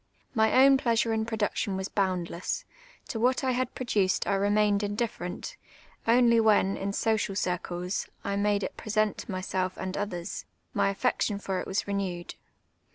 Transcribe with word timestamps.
My 0.33 0.65
own 0.65 0.79
])leasure 0.83 1.13
in 1.13 1.27
production 1.27 1.77
was 1.77 1.87
boundless; 1.87 2.65
to 3.09 3.19
what 3.19 3.43
I 3.43 3.51
had 3.51 3.75
j)roduced 3.75 4.27
I 4.27 4.33
remained 4.33 4.81
indiffe 4.81 5.19
rent: 5.19 5.57
only 6.07 6.39
when, 6.39 6.75
in 6.75 6.91
social 6.91 7.35
circles, 7.35 8.07
I 8.23 8.35
made 8.35 8.63
it 8.63 8.75
present 8.75 9.19
to 9.19 9.31
myself 9.31 9.77
and 9.77 9.95
others, 9.95 10.45
my 10.73 10.89
affection 10.89 11.37
ft)r 11.37 11.61
it 11.61 11.67
was 11.67 11.85
renewed. 11.87 12.33